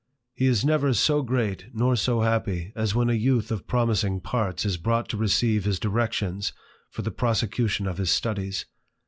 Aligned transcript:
He 0.33 0.47
is 0.47 0.65
never 0.65 0.95
so 0.95 1.21
great, 1.21 1.67
nor 1.75 1.95
so 1.95 2.21
happy, 2.21 2.73
as 2.75 2.95
when 2.95 3.07
a 3.07 3.13
youth 3.13 3.51
of 3.51 3.67
promising 3.67 4.19
parts 4.19 4.65
is 4.65 4.77
brought 4.77 5.07
to 5.09 5.15
receive 5.17 5.65
his 5.65 5.77
directions 5.79 6.53
for 6.89 7.03
the 7.03 7.11
prosecution 7.11 7.85
of 7.85 7.99
his 7.99 8.09
studies. 8.09 8.65